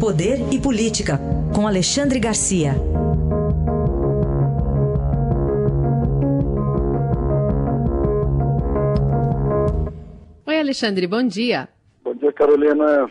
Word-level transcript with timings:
Poder 0.00 0.38
e 0.54 0.62
Política, 0.62 1.18
com 1.52 1.66
Alexandre 1.66 2.20
Garcia. 2.20 2.70
Oi, 10.46 10.56
Alexandre, 10.56 11.04
bom 11.08 11.26
dia. 11.26 11.68
Bom 12.04 12.14
dia, 12.14 12.32
Carolina. 12.32 13.10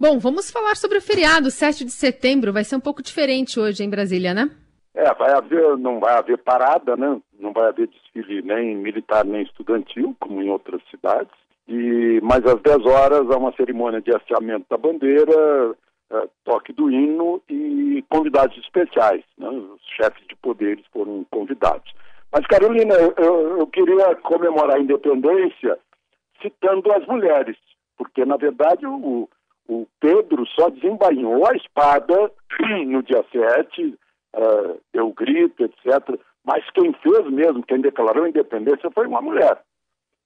Bom, 0.00 0.18
vamos 0.18 0.50
falar 0.50 0.74
sobre 0.74 0.96
o 0.96 1.02
feriado, 1.02 1.50
7 1.50 1.84
de 1.84 1.92
setembro. 1.92 2.50
Vai 2.50 2.64
ser 2.64 2.76
um 2.76 2.80
pouco 2.80 3.02
diferente 3.02 3.60
hoje 3.60 3.84
em 3.84 3.90
Brasília, 3.90 4.32
né? 4.32 4.50
É, 4.94 5.12
vai 5.12 5.34
haver, 5.34 5.76
não 5.76 6.00
vai 6.00 6.16
haver 6.16 6.38
parada, 6.38 6.96
né? 6.96 7.20
Não 7.38 7.52
vai 7.52 7.68
haver 7.68 7.88
desfile 7.88 8.40
nem 8.40 8.74
militar 8.74 9.22
nem 9.22 9.42
estudantil, 9.42 10.16
como 10.18 10.40
em 10.40 10.48
outras 10.48 10.80
cidades. 10.90 11.32
E, 11.68 12.20
mas 12.22 12.40
às 12.46 12.60
10 12.62 12.86
horas 12.86 13.30
há 13.30 13.36
uma 13.36 13.54
cerimônia 13.54 14.00
de 14.00 14.14
hasteamento 14.16 14.64
da 14.70 14.78
bandeira, 14.78 15.76
é, 16.12 16.28
toque 16.44 16.72
do 16.72 16.90
hino 16.90 17.42
e 17.48 18.04
convidados 18.10 18.56
especiais. 18.58 19.24
Né? 19.38 19.48
Os 19.48 19.80
chefes 19.96 20.26
de 20.28 20.36
poderes 20.36 20.84
foram 20.92 21.24
convidados. 21.30 21.90
Mas, 22.30 22.46
Carolina, 22.46 22.94
eu, 23.16 23.58
eu 23.58 23.66
queria 23.66 24.14
comemorar 24.16 24.76
a 24.76 24.80
independência 24.80 25.78
citando 26.40 26.92
as 26.92 27.06
mulheres, 27.06 27.56
porque, 27.96 28.24
na 28.24 28.36
verdade, 28.36 28.86
o, 28.86 29.28
o 29.68 29.86
Pedro 30.00 30.46
só 30.58 30.68
desembainhou 30.70 31.46
a 31.46 31.54
espada 31.56 32.32
no 32.86 33.02
dia 33.02 33.24
7, 33.30 33.84
uh, 33.84 33.98
é, 34.34 34.76
deu 34.92 35.12
grito, 35.12 35.64
etc. 35.64 36.18
Mas 36.44 36.68
quem 36.70 36.92
fez 36.94 37.26
mesmo, 37.30 37.62
quem 37.62 37.80
declarou 37.80 38.24
a 38.24 38.28
independência 38.28 38.90
foi 38.90 39.06
uma 39.06 39.22
mulher. 39.22 39.62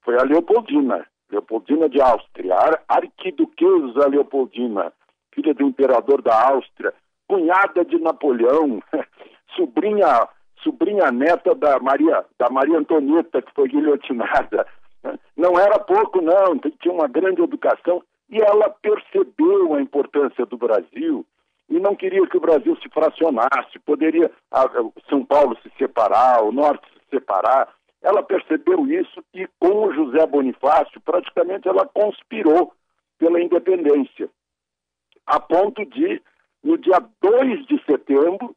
Foi 0.02 0.16
a 0.18 0.22
Leopoldina. 0.22 1.06
Leopoldina 1.30 1.88
de 1.88 2.00
Áustria, 2.00 2.54
a 2.54 2.96
arquiduquesa 2.96 4.08
Leopoldina, 4.08 4.92
filha 5.36 5.52
do 5.52 5.64
imperador 5.64 6.22
da 6.22 6.48
Áustria, 6.48 6.92
cunhada 7.28 7.84
de 7.84 7.98
Napoleão, 7.98 8.82
sobrinha 9.54 10.28
sobrinha 10.64 11.12
neta 11.12 11.54
da 11.54 11.78
Maria 11.78 12.24
da 12.38 12.48
Maria 12.50 12.78
Antonieta 12.78 13.42
que 13.42 13.52
foi 13.54 13.68
guilhotinada. 13.68 14.66
Não 15.36 15.60
era 15.60 15.78
pouco 15.78 16.20
não, 16.20 16.58
tinha 16.80 16.92
uma 16.92 17.06
grande 17.06 17.42
educação 17.42 18.02
e 18.28 18.40
ela 18.40 18.68
percebeu 18.70 19.74
a 19.74 19.80
importância 19.80 20.44
do 20.46 20.56
Brasil 20.56 21.24
e 21.68 21.78
não 21.78 21.94
queria 21.94 22.26
que 22.26 22.36
o 22.36 22.40
Brasil 22.40 22.76
se 22.76 22.88
fracionasse, 22.88 23.78
poderia 23.84 24.30
São 25.08 25.24
Paulo 25.24 25.56
se 25.62 25.70
separar, 25.78 26.42
o 26.42 26.52
Norte 26.52 26.86
se 26.94 27.18
separar. 27.18 27.68
Ela 28.02 28.22
percebeu 28.22 28.86
isso 28.86 29.22
e 29.34 29.46
com 29.60 29.86
o 29.86 29.92
José 29.92 30.26
Bonifácio, 30.26 31.00
praticamente 31.00 31.68
ela 31.68 31.86
conspirou 31.86 32.72
pela 33.18 33.40
independência, 33.40 34.28
a 35.26 35.40
ponto 35.40 35.84
de, 35.84 36.22
no 36.62 36.78
dia 36.78 37.02
2 37.20 37.66
de 37.66 37.82
setembro, 37.84 38.54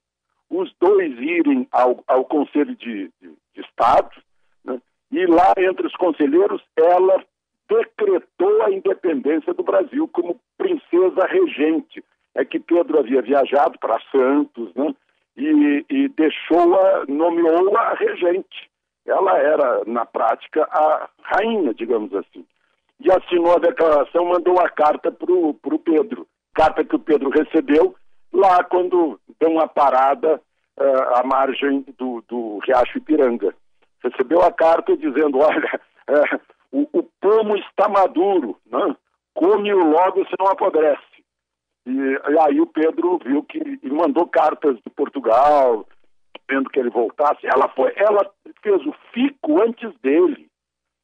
os 0.50 0.74
dois 0.80 1.18
irem 1.20 1.68
ao, 1.72 2.04
ao 2.08 2.26
Conselho 2.26 2.76
de, 2.76 3.12
de, 3.22 3.34
de 3.54 3.62
Estado, 3.62 4.10
né? 4.64 4.82
e 5.12 5.26
lá 5.26 5.54
entre 5.58 5.86
os 5.88 5.96
conselheiros 5.96 6.62
ela 6.76 7.24
decretou 7.70 8.64
a 8.64 8.72
independência 8.72 9.54
do 9.54 9.64
Brasil 9.64 10.08
como 10.08 10.40
princesa 10.58 11.28
regente. 11.28 12.04
É 12.36 12.44
que 12.44 12.60
Pedro 12.60 13.00
havia 13.00 13.22
viajado 13.22 13.78
para 13.80 14.02
Santos, 14.12 14.74
né? 14.76 14.96
E, 15.38 15.86
e 15.90 16.10
deixou-a, 16.10 17.06
nomeou-a 17.08 17.94
regente 17.94 18.70
ela 19.10 19.38
era, 19.38 19.84
na 19.86 20.06
prática, 20.06 20.68
a 20.72 21.10
rainha, 21.24 21.74
digamos 21.74 22.14
assim. 22.14 22.46
E 23.00 23.12
assinou 23.12 23.56
a 23.56 23.60
declaração, 23.60 24.26
mandou 24.26 24.60
a 24.60 24.70
carta 24.70 25.12
para 25.12 25.32
o 25.32 25.80
Pedro. 25.80 26.28
Carta 26.60 26.84
que 26.84 26.94
o 26.94 27.00
Pedro 27.00 27.30
recebeu 27.30 27.96
lá 28.34 28.62
quando 28.66 29.18
deu 29.40 29.50
uma 29.50 29.66
parada 29.66 30.42
uh, 30.78 31.16
à 31.16 31.24
margem 31.24 31.86
do, 31.98 32.22
do 32.28 32.60
Riacho 32.66 32.98
Ipiranga. 32.98 33.56
Recebeu 34.04 34.42
a 34.42 34.52
carta 34.52 34.98
dizendo, 34.98 35.38
olha, 35.40 35.80
uh, 36.10 36.40
o, 36.70 37.00
o 37.00 37.04
pomo 37.22 37.56
está 37.56 37.88
maduro, 37.88 38.58
né? 38.66 38.94
come-o 39.34 39.86
logo, 39.86 40.26
se 40.26 40.34
não 40.38 40.48
apodrece. 40.48 41.02
E, 41.86 41.92
e, 41.92 42.40
aí 42.46 42.60
o 42.60 42.68
Pedro 42.68 43.20
viu 43.24 43.42
que 43.44 43.80
e 43.82 43.90
mandou 43.90 44.28
cartas 44.28 44.76
de 44.76 44.90
Portugal, 44.90 45.88
vendo 46.50 46.70
que 46.70 46.78
ele 46.78 46.90
voltasse. 46.90 47.48
Ela 47.48 47.70
foi, 47.70 47.94
ela 47.96 48.30
fez 48.62 48.86
o 48.86 48.94
fico 49.14 49.64
antes 49.64 49.98
dele. 50.02 50.50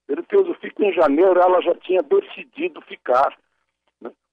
Ele 0.09 0.21
fez 0.29 0.49
o 0.49 0.53
fico 0.55 0.83
em 0.83 0.91
janeiro, 0.91 1.39
ela 1.39 1.61
já 1.61 1.73
tinha 1.75 2.03
decidido 2.03 2.81
ficar. 2.81 3.33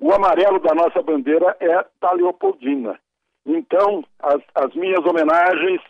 O 0.03 0.13
amarelo 0.13 0.59
da 0.59 0.75
nossa 0.75 1.01
bandeira 1.01 1.57
é 1.61 1.87
da 2.01 2.11
Leopoldina. 2.11 2.99
Então, 3.47 4.05
as, 4.19 4.43
as 4.53 4.75
minhas 4.75 4.99
homenagens 5.07 5.81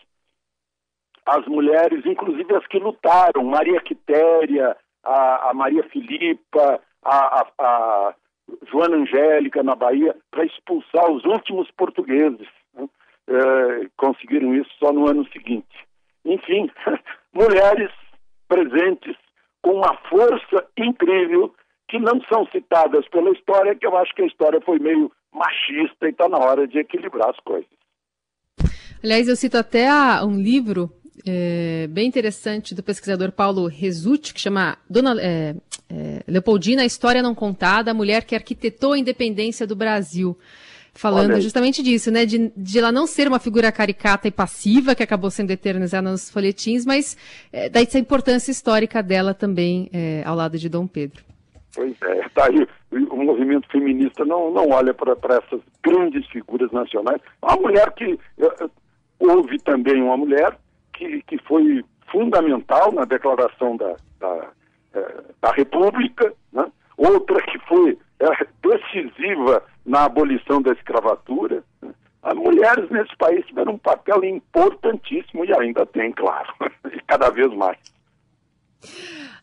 às 1.25 1.47
mulheres, 1.47 2.05
inclusive 2.05 2.55
as 2.55 2.67
que 2.67 2.79
lutaram, 2.79 3.43
Maria 3.43 3.81
Quitéria, 3.81 4.77
a, 5.03 5.49
a 5.49 5.55
Maria 5.55 5.83
Filipa, 5.85 6.79
a, 7.03 7.41
a, 7.41 7.47
a 7.59 8.15
Joana 8.71 8.97
Angélica 8.97 9.63
na 9.63 9.75
Bahia, 9.75 10.15
para 10.31 10.45
expulsar 10.45 11.11
os 11.11 11.25
últimos 11.25 11.71
portugueses. 11.71 12.49
Né? 12.75 12.87
É, 13.29 13.89
conseguiram 13.97 14.55
isso 14.55 14.71
só 14.79 14.93
no 14.93 15.09
ano 15.09 15.27
seguinte. 15.33 15.89
Enfim, 16.23 16.71
mulheres 17.33 17.91
presentes 18.47 19.17
com 19.63 19.73
uma 19.73 19.97
força 20.11 20.69
incrível 20.77 21.52
não 22.03 22.21
são 22.23 22.47
citadas 22.49 23.09
pela 23.09 23.31
história, 23.31 23.75
que 23.75 23.87
eu 23.87 23.97
acho 23.97 24.15
que 24.15 24.23
a 24.23 24.27
história 24.27 24.61
foi 24.61 24.79
meio 24.79 25.11
machista 25.33 26.07
e 26.07 26.11
está 26.11 26.29
na 26.29 26.39
hora 26.39 26.67
de 26.67 26.79
equilibrar 26.79 27.31
as 27.31 27.41
coisas. 27.41 27.71
Aliás, 29.03 29.27
eu 29.29 29.37
cito 29.37 29.57
até 29.57 29.89
um 30.23 30.41
livro 30.41 30.91
é, 31.27 31.87
bem 31.89 32.07
interessante 32.07 32.75
do 32.75 32.83
pesquisador 32.83 33.33
Paulo 33.33 33.67
Resutti, 33.67 34.35
que 34.35 34.41
chama 34.41 34.77
Dona 34.89 35.17
é, 35.21 35.55
é, 35.91 36.23
Leopoldina, 36.29 36.83
a 36.83 36.87
História 36.87 37.23
Não 37.23 37.35
Contada, 37.35 37.91
a 37.91 37.95
Mulher 37.95 38.25
que 38.25 38.35
Arquitetou 38.35 38.93
a 38.93 38.99
Independência 38.99 39.67
do 39.67 39.75
Brasil 39.75 40.37
falando 40.95 41.41
justamente 41.41 41.83
disso, 41.83 42.11
né? 42.11 42.27
De, 42.27 42.53
de 42.57 42.79
ela 42.79 42.93
não 42.93 43.07
ser 43.07 43.27
uma 43.27 43.39
figura 43.39 43.73
caricata 43.73 44.29
e 44.29 44.31
passiva, 44.31 44.95
que 44.95 45.03
acabou 45.03 45.31
sendo 45.31 45.51
eternizada 45.51 46.11
nos 46.11 46.31
folhetins, 46.31 46.85
mas 46.85 47.17
é, 47.53 47.69
daí 47.69 47.85
essa 47.85 47.99
importância 47.99 48.51
histórica 48.51 49.03
dela 49.03 49.33
também 49.33 49.89
é, 49.93 50.23
ao 50.25 50.37
lado 50.37 50.59
de 50.59 50.69
Dom 50.69 50.87
Pedro. 50.87 51.25
Pois 51.75 51.97
é, 52.03 52.29
tá 52.35 52.47
aí. 52.47 52.67
O 53.11 53.17
movimento 53.17 53.69
feminista 53.71 54.25
não, 54.25 54.51
não 54.51 54.71
olha 54.71 54.93
para 54.93 55.17
essas 55.37 55.61
grandes 55.83 56.27
figuras 56.29 56.71
nacionais. 56.71 57.21
Uma 57.43 57.57
mulher 57.57 57.93
que. 57.93 58.19
Houve 59.19 59.57
também 59.61 60.03
uma 60.03 60.17
mulher 60.17 60.59
que, 60.93 61.23
que 61.23 61.39
foi 61.45 61.85
fundamental 62.11 62.93
na 62.93 63.05
declaração 63.05 63.77
da, 63.77 63.97
da, 64.19 64.49
é, 64.95 65.25
da 65.41 65.53
República, 65.53 66.35
né? 66.53 66.67
outra 66.97 67.41
que 67.43 67.59
foi 67.61 67.97
é, 68.21 68.47
decisiva 68.63 69.63
na 69.87 70.05
abolição 70.05 70.61
da 70.61 70.73
escravatura. 70.73 71.63
As 72.23 72.35
mulheres 72.35 72.89
nesse 72.91 73.17
país 73.17 73.45
tiveram 73.47 73.75
um 73.75 73.79
papel 73.79 74.23
importantíssimo 74.25 75.45
e 75.45 75.53
ainda 75.57 75.85
tem, 75.87 76.13
claro, 76.13 76.53
e 76.93 77.01
cada 77.07 77.31
vez 77.31 77.53
mais. 77.55 77.79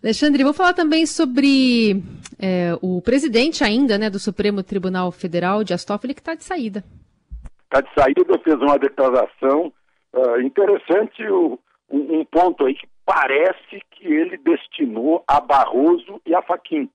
Alexandre, 0.04 0.44
vou 0.44 0.54
falar 0.54 0.74
também 0.74 1.06
sobre 1.06 2.02
é, 2.42 2.74
o 2.82 3.02
presidente 3.02 3.64
ainda 3.64 3.98
né, 3.98 4.10
do 4.10 4.18
Supremo 4.18 4.64
Tribunal 4.64 5.12
Federal, 5.12 5.64
Dias 5.64 5.84
Toffoli, 5.84 6.14
que 6.14 6.22
está 6.22 6.36
de 6.36 6.44
saída. 6.44 6.84
Está 7.66 7.82
de 7.82 7.94
saída, 7.94 8.40
fez 8.44 8.56
uma 8.56 8.80
declaração 8.80 9.74
uh, 10.14 10.42
interessante, 10.42 11.22
o, 11.28 11.60
um, 11.92 12.20
um, 12.20 12.26
ponto 12.26 12.66
aí 12.66 12.76
que 12.76 12.88
parece 13.06 13.82
que 13.92 14.08
ele 14.08 14.38
destinou 14.38 15.24
a 15.28 15.42
Barroso 15.42 16.22
e 16.26 16.34
a 16.34 16.42
Faquim. 16.42 16.90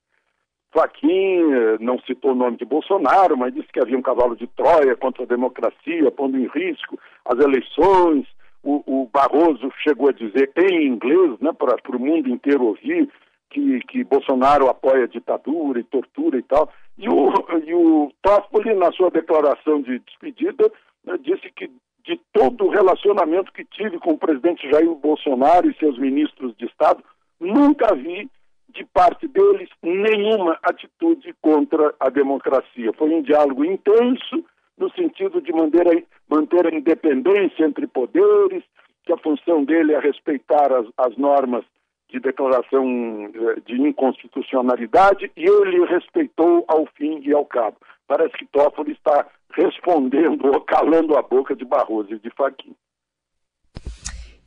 Joaquim 0.75 1.53
eh, 1.53 1.77
não 1.79 1.97
citou 1.99 2.31
o 2.31 2.35
nome 2.35 2.57
de 2.57 2.65
Bolsonaro, 2.65 3.37
mas 3.37 3.53
disse 3.53 3.71
que 3.71 3.79
havia 3.79 3.97
um 3.97 4.01
cavalo 4.01 4.35
de 4.35 4.45
Troia 4.47 4.93
contra 4.97 5.23
a 5.23 5.27
democracia, 5.27 6.11
pondo 6.11 6.37
em 6.37 6.47
risco 6.47 6.99
as 7.23 7.39
eleições. 7.39 8.27
O, 8.65 8.83
o 8.87 9.09
Barroso 9.13 9.71
chegou 9.83 10.09
a 10.09 10.11
dizer 10.11 10.51
em 10.57 10.87
inglês, 10.87 11.39
né, 11.39 11.51
para 11.53 11.95
o 11.95 11.99
mundo 11.99 12.27
inteiro 12.27 12.65
ouvir, 12.65 13.07
que, 13.51 13.79
que 13.81 14.03
Bolsonaro 14.03 14.67
apoia 14.67 15.07
ditadura 15.07 15.79
e 15.79 15.83
tortura 15.83 16.39
e 16.39 16.41
tal. 16.41 16.67
E 16.97 17.07
o, 17.07 17.31
e 17.63 17.73
o 17.75 18.11
Toffoli, 18.23 18.73
na 18.73 18.91
sua 18.91 19.11
declaração 19.11 19.83
de 19.83 19.99
despedida, 19.99 20.71
né, 21.05 21.15
disse 21.19 21.51
que 21.55 21.69
de 22.03 22.19
todo 22.33 22.65
o 22.65 22.69
relacionamento 22.69 23.51
que 23.51 23.63
tive 23.65 23.99
com 23.99 24.13
o 24.13 24.17
presidente 24.17 24.69
Jair 24.69 24.93
Bolsonaro 24.95 25.69
e 25.69 25.77
seus 25.77 25.97
ministros 25.99 26.55
de 26.57 26.65
Estado, 26.65 27.03
nunca 27.39 27.93
vi 27.95 28.29
de 28.69 28.85
parte 28.93 29.27
deles 29.27 29.69
nenhuma 29.81 30.57
atitude 30.63 31.33
contra 31.41 31.93
a 31.99 32.09
democracia. 32.09 32.91
Foi 32.93 33.09
um 33.13 33.21
diálogo 33.21 33.63
intenso, 33.63 34.43
no 34.77 34.91
sentido 34.91 35.41
de 35.41 35.53
manter 35.53 35.87
a, 35.87 35.91
manter 36.29 36.67
a 36.67 36.75
independência 36.75 37.65
entre 37.65 37.87
poderes, 37.87 38.63
que 39.05 39.13
a 39.13 39.17
função 39.17 39.63
dele 39.63 39.93
é 39.93 39.99
respeitar 39.99 40.71
as, 40.73 40.87
as 40.97 41.15
normas 41.17 41.63
de 42.09 42.19
declaração 42.19 43.31
eh, 43.33 43.61
de 43.65 43.81
inconstitucionalidade, 43.81 45.31
e 45.35 45.43
ele 45.43 45.85
respeitou 45.85 46.65
ao 46.67 46.85
fim 46.95 47.19
e 47.23 47.33
ao 47.33 47.45
cabo. 47.45 47.77
Parece 48.07 48.33
que 48.37 48.45
Toffoli 48.47 48.91
está 48.91 49.27
respondendo 49.51 50.45
ou 50.47 50.61
calando 50.65 51.17
a 51.17 51.21
boca 51.21 51.55
de 51.55 51.65
Barroso 51.65 52.13
e 52.13 52.19
de 52.19 52.29
Fachin. 52.31 52.75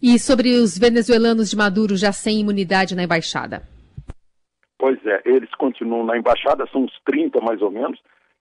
E 0.00 0.18
sobre 0.18 0.54
os 0.60 0.78
venezuelanos 0.78 1.50
de 1.50 1.56
Maduro 1.56 1.96
já 1.96 2.12
sem 2.12 2.40
imunidade 2.40 2.94
na 2.94 3.02
embaixada? 3.02 3.62
Pois 4.78 5.04
é, 5.04 5.20
eles 5.24 5.52
continuam 5.56 6.06
na 6.06 6.16
embaixada, 6.16 6.64
são 6.70 6.84
uns 6.84 6.92
30 7.04 7.40
mais 7.40 7.60
ou 7.60 7.70
menos, 7.70 7.98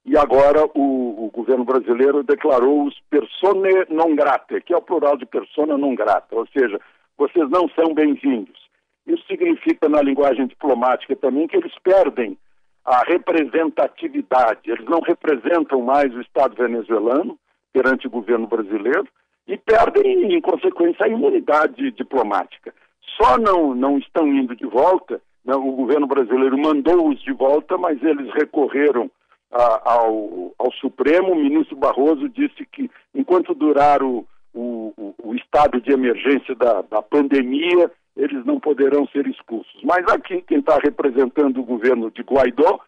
e 0.07 0.17
agora 0.17 0.65
o, 0.73 1.25
o 1.25 1.31
governo 1.31 1.65
brasileiro 1.65 2.23
declarou 2.23 2.85
os 2.85 2.97
persone 3.09 3.69
non 3.89 4.15
grata, 4.15 4.61
que 4.61 4.73
é 4.73 4.77
o 4.77 4.81
plural 4.81 5.17
de 5.17 5.25
persona 5.25 5.77
non 5.77 5.95
grata, 5.95 6.33
ou 6.33 6.47
seja, 6.47 6.79
vocês 7.17 7.49
não 7.49 7.67
são 7.69 7.93
bem-vindos. 7.93 8.57
Isso 9.05 9.21
significa, 9.27 9.89
na 9.89 10.01
linguagem 10.01 10.47
diplomática 10.47 11.13
também, 11.17 11.45
que 11.45 11.57
eles 11.57 11.73
perdem 11.83 12.37
a 12.85 13.03
representatividade, 13.05 14.71
eles 14.71 14.85
não 14.85 15.01
representam 15.01 15.81
mais 15.81 16.15
o 16.15 16.21
Estado 16.21 16.55
venezuelano 16.55 17.37
perante 17.73 18.07
o 18.07 18.09
governo 18.09 18.47
brasileiro 18.47 19.05
e 19.45 19.57
perdem, 19.57 20.33
em 20.33 20.39
consequência, 20.39 21.05
a 21.05 21.09
imunidade 21.09 21.91
diplomática. 21.91 22.73
Só 23.21 23.37
não, 23.37 23.75
não 23.75 23.97
estão 23.97 24.25
indo 24.25 24.55
de 24.55 24.65
volta, 24.65 25.21
né? 25.43 25.53
o 25.53 25.71
governo 25.73 26.07
brasileiro 26.07 26.57
mandou-os 26.57 27.21
de 27.21 27.33
volta, 27.33 27.77
mas 27.77 28.01
eles 28.01 28.33
recorreram 28.33 29.11
ao, 29.51 30.53
ao, 30.57 30.71
Supremo. 30.73 31.31
O 31.31 31.35
ministro 31.35 31.75
Barroso 31.75 32.29
disse 32.29 32.65
que, 32.71 32.89
enquanto 33.13 33.53
durar 33.53 34.03
o, 34.03 34.25
o, 34.53 35.13
o 35.23 35.35
estado 35.35 35.79
de 35.81 35.91
emergência 35.91 36.55
da, 36.55 36.81
da 36.81 37.01
pandemia, 37.01 37.91
eles 38.15 38.45
não 38.45 38.59
poderão 38.59 39.07
ser 39.07 39.27
expulsos. 39.27 39.79
Mas 39.83 40.05
aqui, 40.07 40.41
quem 40.41 40.59
está 40.59 40.77
representando 40.83 41.59
o 41.59 41.65
governo 41.65 42.11
de 42.11 42.21
Guaidó, 42.23 42.79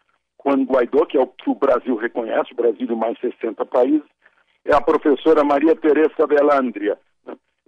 Juan 0.44 0.64
Guaidó, 0.64 1.04
que 1.06 1.16
é 1.16 1.20
o 1.20 1.26
que 1.26 1.50
o 1.50 1.54
Brasil 1.54 1.96
reconhece, 1.96 2.52
o 2.52 2.56
Brasil 2.56 2.88
e 2.90 2.96
mais 2.96 3.18
60 3.20 3.64
países, 3.66 4.02
é 4.64 4.74
a 4.74 4.80
professora 4.80 5.44
Maria 5.44 5.76
Teresa 5.76 6.26
Velandria. 6.26 6.98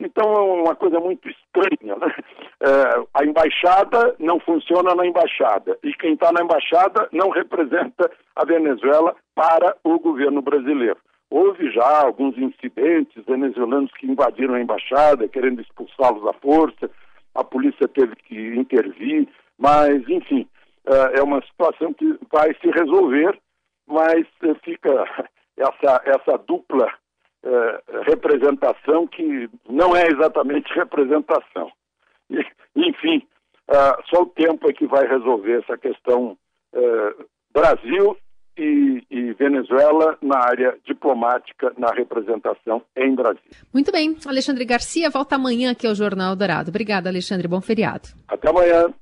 Então 0.05 0.35
é 0.35 0.41
uma 0.63 0.75
coisa 0.75 0.99
muito 0.99 1.29
estranha. 1.29 1.97
Né? 1.97 2.15
É, 2.61 3.05
a 3.15 3.25
embaixada 3.25 4.15
não 4.19 4.41
funciona 4.41 4.95
na 4.95 5.07
embaixada 5.07 5.79
e 5.83 5.93
quem 5.95 6.15
está 6.15 6.33
na 6.33 6.43
embaixada 6.43 7.09
não 7.13 7.31
representa 7.31 8.11
a 8.35 8.45
Venezuela 8.45 9.15
para 9.35 9.77
o 9.85 9.99
governo 9.99 10.43
brasileiro. 10.43 10.99
Houve 11.31 11.71
já 11.73 12.03
alguns 12.03 12.37
incidentes 12.37 13.25
venezuelanos 13.25 13.91
que 13.93 14.07
invadiram 14.07 14.55
a 14.55 14.61
embaixada, 14.61 15.29
querendo 15.29 15.63
expulsá-los 15.63 16.27
à 16.27 16.33
força, 16.35 16.91
a 17.35 17.43
polícia 17.43 17.89
teve 17.89 18.15
que 18.17 18.55
intervir, 18.55 19.27
mas, 19.59 20.07
enfim, 20.09 20.47
é, 20.87 21.21
é 21.21 21.23
uma 21.23 21.41
situação 21.43 21.95
que 21.95 22.19
vai 22.31 22.55
se 22.61 22.71
resolver, 22.71 23.39
mas 23.87 24.27
fica 24.63 24.91
essa, 25.57 26.03
essa 26.05 26.39
dupla 26.47 26.93
é, 27.44 27.83
representação 28.09 29.06
que 29.06 29.49
não 29.69 29.97
é 29.97 30.06
exatamente 30.06 30.73
representação. 30.75 31.71
E, 32.31 32.41
enfim, 32.77 33.27
uh, 33.69 34.03
só 34.09 34.23
o 34.23 34.27
tempo 34.27 34.71
é 34.71 34.73
que 34.73 34.87
vai 34.87 35.06
resolver 35.06 35.61
essa 35.61 35.77
questão 35.77 36.37
uh, 36.73 37.25
Brasil 37.53 38.17
e, 38.56 39.03
e, 39.11 39.33
Venezuela 39.33 40.17
na 40.23 40.39
área 40.39 40.77
diplomática, 40.87 41.73
na 41.77 41.91
representação 41.91 42.83
em 42.97 43.15
Brasília. 43.15 43.43
Muito 43.73 43.91
bem. 43.91 44.17
Alexandre 44.27 44.65
Garcia 44.65 45.11
volta 45.11 45.37
amanhã 45.37 45.73
aqui 45.73 45.87
ao 45.87 45.94
Jornal 45.94 46.37
Dourado. 46.37 46.71
Obrigada, 46.71 47.09
Alexandre. 47.09 47.49
Bom 47.49 47.61
feriado. 47.61 48.09
Até 48.29 48.50
amanhã. 48.50 48.93